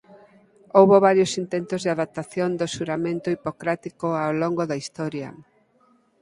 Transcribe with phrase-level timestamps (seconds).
[0.77, 5.29] Houbo varios intentos de adaptación do xuramento hipocrático ao longo da historia.